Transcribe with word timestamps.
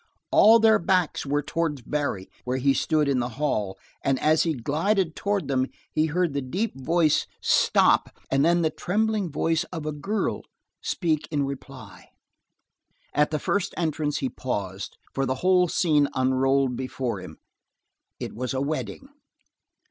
All 0.31 0.57
their 0.57 0.79
backs 0.79 1.27
were 1.27 1.43
towards 1.43 1.83
Barry, 1.83 2.27
where 2.43 2.57
he 2.57 2.73
stood 2.73 3.07
in 3.07 3.19
the 3.19 3.29
hall, 3.37 3.77
and 4.01 4.19
as 4.19 4.41
he 4.41 4.55
glided 4.55 5.15
toward 5.15 5.47
them, 5.47 5.67
he 5.91 6.07
heard 6.07 6.33
the 6.33 6.41
deep 6.41 6.75
voice 6.75 7.27
stop, 7.39 8.09
and 8.31 8.43
then 8.43 8.63
the 8.63 8.71
trembling 8.71 9.29
voice 9.31 9.63
of 9.65 9.85
a 9.85 9.91
girl 9.91 10.41
speak 10.81 11.27
in 11.29 11.45
reply. 11.45 12.09
At 13.13 13.29
the 13.29 13.37
first 13.37 13.75
entrance 13.77 14.17
he 14.17 14.29
paused, 14.31 14.97
for 15.13 15.27
the 15.27 15.35
whole 15.45 15.67
scene 15.67 16.07
unrolled 16.15 16.75
before 16.75 17.21
him. 17.21 17.37
It 18.19 18.33
was 18.33 18.55
a 18.55 18.59
wedding. 18.61 19.07